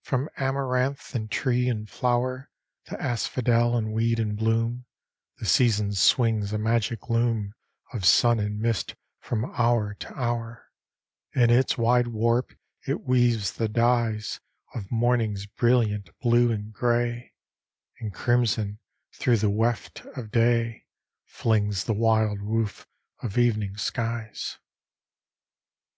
[0.00, 2.48] From amaranth in tree and flower
[2.86, 4.86] To asphodel in weed and bloom
[5.36, 7.52] The season swings a magic loom
[7.92, 10.70] Of sun and mist from hour to hour:
[11.34, 12.54] In its wide warp
[12.86, 14.40] it weaves the dyes
[14.74, 17.34] Of morning's brilliant blue and gray;
[18.00, 18.78] And crimson
[19.12, 20.86] through the weft of day
[21.26, 22.86] Flings the wild woof
[23.22, 24.56] of evening skies.